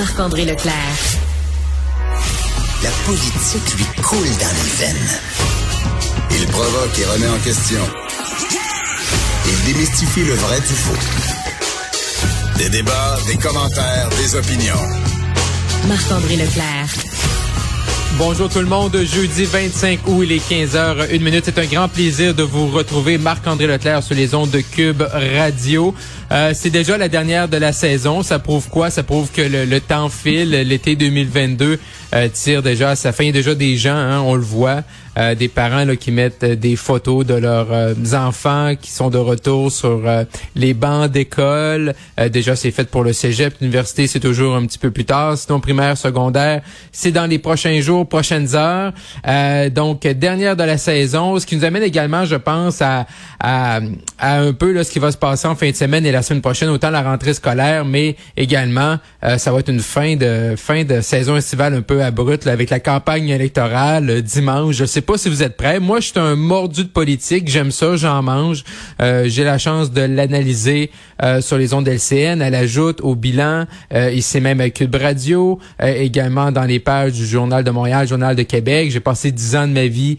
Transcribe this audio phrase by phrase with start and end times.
[0.00, 0.96] Marc-André Leclerc.
[2.82, 5.20] La politique lui coule dans les veines.
[6.30, 7.80] Il provoque et remet en question.
[9.46, 10.96] Il démystifie le vrai du faux.
[12.56, 14.88] Des débats, des commentaires, des opinions.
[15.86, 17.19] Marc-André Leclerc.
[18.18, 21.44] Bonjour tout le monde, jeudi 25 août, il est 15h, une minute.
[21.44, 23.16] C'est un grand plaisir de vous retrouver.
[23.16, 25.94] Marc-André Leclerc sur les ondes de Cube Radio.
[26.30, 28.22] Euh, c'est déjà la dernière de la saison.
[28.22, 28.90] Ça prouve quoi?
[28.90, 30.50] Ça prouve que le, temps file.
[30.50, 31.78] L'été 2022
[32.14, 33.24] euh, tire déjà à sa fin.
[33.24, 34.82] Il y a déjà des gens, hein, on le voit,
[35.18, 39.72] euh, des parents là, qui mettent des photos de leurs enfants qui sont de retour
[39.72, 40.02] sur
[40.54, 41.94] les bancs d'école.
[42.30, 43.54] déjà, c'est fait pour le cégep.
[43.60, 45.36] L'université, c'est toujours un petit peu plus tard.
[45.36, 48.92] Sinon, primaire, secondaire, c'est dans les prochains jours, prochaines heures.
[49.70, 51.38] donc, dernière de la saison.
[51.38, 53.06] Ce qui nous amène également, je pense, à,
[53.40, 53.80] à,
[54.18, 56.22] à un peu là, ce qui va se passer en fin de semaine et la
[56.22, 60.54] semaine prochaine, autant la rentrée scolaire, mais également, euh, ça va être une fin de
[60.56, 64.76] fin de saison estivale un peu abrupte avec la campagne électorale euh, dimanche.
[64.76, 65.80] Je sais pas si vous êtes prêts.
[65.80, 67.48] Moi, je suis un mordu de politique.
[67.48, 68.64] J'aime ça, j'en mange.
[69.00, 70.90] Euh, j'ai la chance de l'analyser
[71.40, 72.40] sur les ondes LCN.
[72.40, 73.66] Elle ajoute au bilan,
[74.10, 78.42] ici même avec Cube Radio, également dans les pages du Journal de Montréal, Journal de
[78.42, 78.90] Québec.
[78.90, 80.16] J'ai passé dix ans de ma vie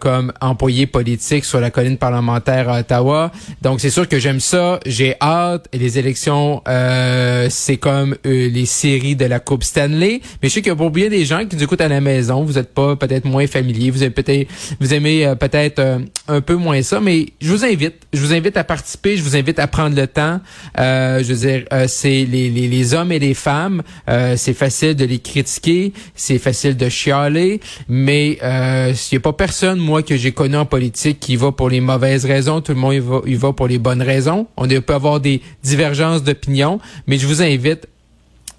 [0.00, 3.30] comme employé politique sur la colline parlementaire à Ottawa.
[3.62, 4.80] Donc, c'est sûr que j'aime ça.
[4.86, 5.68] J'ai hâte.
[5.72, 10.20] Les élections, euh, c'est comme euh, les séries de la Coupe Stanley.
[10.42, 12.58] Mais je sais que pour bien des gens qui nous écoutent à la maison, vous
[12.58, 14.48] êtes pas peut-être moins familier, vous avez peut-être,
[14.80, 17.00] vous aimez euh, peut-être un peu moins ça.
[17.00, 20.06] Mais je vous invite, je vous invite à participer, je vous invite à prendre le
[20.06, 20.40] temps.
[20.76, 23.82] je veux dire, c'est les, les, les, hommes et les femmes.
[24.36, 29.32] c'est facile de les critiquer, c'est facile de chialer, mais euh, il n'y a pas
[29.32, 32.60] personne, moi, que j'ai connu en politique qui va pour les mauvaises raisons.
[32.60, 34.46] Tout le monde il va, il va pour les bonnes raisons.
[34.56, 37.86] On peut avoir des divergences d'opinion, mais je vous invite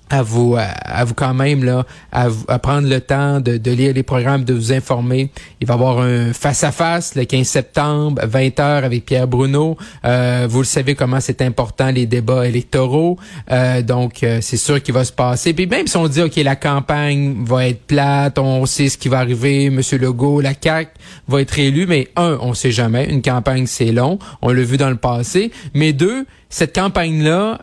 [0.10, 4.04] à vous à, vous quand même là à, à, prendre le temps de, lire les
[4.04, 5.30] programmes de vous informer.
[5.62, 9.78] Il va y avoir un face à face le 15 septembre 20h avec Pierre Bruno.
[10.06, 13.18] Euh, vous le savez comment c'est important les débats électoraux.
[13.52, 15.54] Euh, donc euh, c'est sûr qu'il va se passer.
[15.54, 19.10] Puis même si on dit ok la campagne va être plate on sait ce qui
[19.10, 20.90] va arriver monsieur Legault la CAC
[21.28, 23.06] va être élu mais un on sait jamais.
[23.06, 24.20] Une campagne c'est long.
[24.42, 25.52] On l'a vu dans le passé.
[25.74, 27.60] Mais deux cette campagne là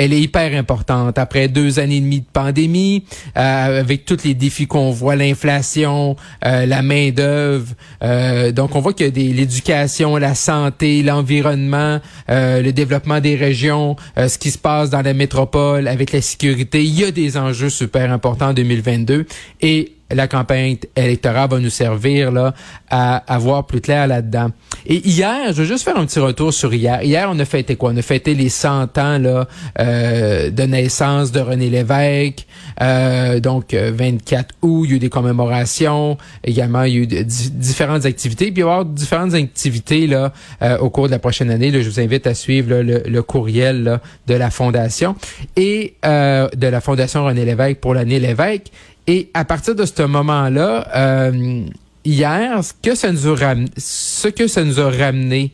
[0.00, 1.18] elle est hyper importante.
[1.18, 3.04] Après deux années et demie de pandémie,
[3.36, 6.16] euh, avec tous les défis qu'on voit, l'inflation,
[6.46, 13.20] euh, la main d'œuvre, euh, donc on voit que l'éducation, la santé, l'environnement, le développement
[13.20, 17.10] des régions, ce qui se passe dans la métropole avec la sécurité, il y a
[17.10, 19.26] des enjeux super importants en 2022
[19.60, 22.54] et la campagne électorale va nous servir là
[22.90, 24.50] à, avoir voir plus clair là-dedans.
[24.86, 27.02] Et hier, je veux juste faire un petit retour sur hier.
[27.02, 27.90] Hier, on a fêté quoi?
[27.92, 29.48] On a fêté les 100 ans là
[29.78, 32.46] euh, de naissance de René Lévesque.
[32.80, 36.16] Euh, donc, 24 euh, août, il y a eu des commémorations.
[36.44, 38.52] Également, il y a eu différentes activités.
[38.52, 40.32] Puis, il va y avoir différentes activités là
[40.80, 41.70] au cours de la prochaine année.
[41.72, 45.14] Je vous invite à suivre le, courriel de la Fondation
[45.56, 48.70] et de la Fondation René Lévesque pour l'année Lévesque.
[49.12, 51.64] Et à partir de ce moment-là, euh,
[52.04, 55.50] hier, ce que ça nous a ramené, ce que ça nous a ramené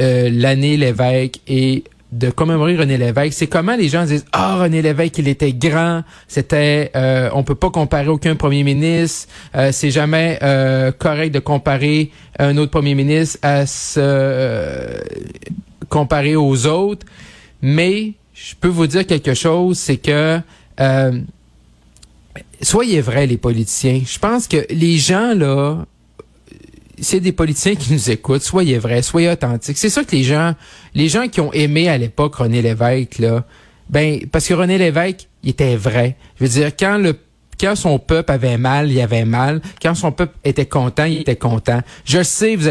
[0.00, 4.82] euh, l'année l'évêque et de commémorer René Lévesque, c'est comment les gens disent ah René
[4.82, 9.92] Lévesque il était grand, c'était euh, on peut pas comparer aucun premier ministre, euh, c'est
[9.92, 12.10] jamais euh, correct de comparer
[12.40, 15.00] un autre premier ministre à se
[15.88, 17.06] comparer aux autres,
[17.62, 20.40] mais je peux vous dire quelque chose, c'est que
[22.62, 24.02] soyez vrais, les politiciens.
[24.04, 25.84] Je pense que les gens, là,
[27.00, 28.42] c'est des politiciens qui nous écoutent.
[28.42, 29.78] Soyez vrais, soyez authentiques.
[29.78, 30.54] C'est ça que les gens,
[30.94, 33.44] les gens qui ont aimé à l'époque René Lévesque, là,
[33.88, 36.16] ben, parce que René Lévesque, il était vrai.
[36.38, 37.16] Je veux dire, quand le
[37.60, 39.60] quand son peuple avait mal, il avait mal.
[39.82, 41.80] Quand son peuple était content, il était content.
[42.04, 42.66] Je sais, vous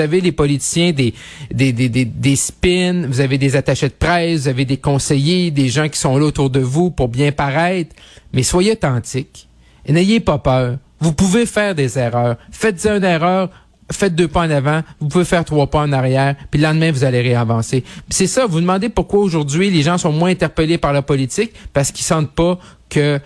[0.00, 1.14] avez les politiciens des,
[1.50, 5.98] des, spins, vous avez des attachés de presse, vous avez des conseillers, des gens qui
[5.98, 7.94] sont là autour de vous pour bien paraître.
[8.32, 9.48] Mais soyez authentiques.
[9.86, 10.76] Et n'ayez pas peur.
[11.00, 12.36] Vous pouvez faire des erreurs.
[12.50, 13.50] Faites une erreur,
[13.90, 16.90] faites deux pas en avant, vous pouvez faire trois pas en arrière, puis le lendemain,
[16.90, 17.84] vous allez réavancer.
[18.08, 21.92] C'est ça, vous demandez pourquoi aujourd'hui les gens sont moins interpellés par la politique, parce
[21.92, 22.58] qu'ils sentent pas
[22.88, 23.18] que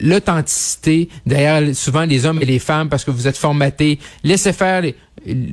[0.00, 4.82] l'authenticité, d'ailleurs, souvent les hommes et les femmes, parce que vous êtes formatés, laissez faire
[4.82, 4.96] les,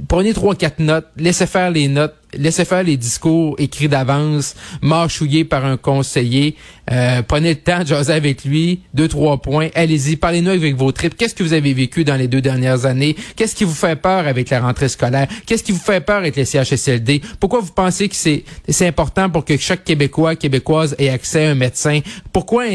[0.08, 5.46] prenez trois, quatre notes, laissez faire les notes, laissez faire les discours écrits d'avance, marchouillés
[5.46, 6.56] par un conseiller,
[6.92, 10.92] euh, prenez le temps de jaser avec lui, deux, trois points, allez-y, parlez-nous avec vos
[10.92, 11.16] tripes.
[11.16, 13.16] Qu'est-ce que vous avez vécu dans les deux dernières années?
[13.36, 15.28] Qu'est-ce qui vous fait peur avec la rentrée scolaire?
[15.46, 17.22] Qu'est-ce qui vous fait peur avec les CHSLD?
[17.40, 21.52] Pourquoi vous pensez que c'est, c'est important pour que chaque Québécois, Québécoise ait accès à
[21.52, 22.00] un médecin?
[22.34, 22.66] Pourquoi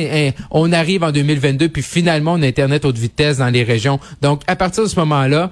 [0.50, 3.98] on arrive en 2022 puis finalement on a Internet haute vitesse dans les régions?
[4.20, 5.50] Donc, à partir de ce moment-là,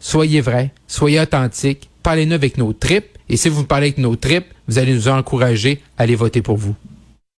[0.00, 4.46] soyez vrai, soyez authentique, parlez-nous avec nos tripes, et si vous parlez avec nos tripes,
[4.66, 6.74] vous allez nous encourager à aller voter pour vous.